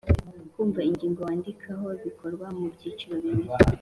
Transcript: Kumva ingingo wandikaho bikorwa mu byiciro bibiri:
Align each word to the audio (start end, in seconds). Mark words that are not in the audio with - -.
Kumva 0.53 0.79
ingingo 0.89 1.19
wandikaho 1.27 1.87
bikorwa 2.03 2.45
mu 2.57 2.65
byiciro 2.75 3.15
bibiri: 3.23 3.51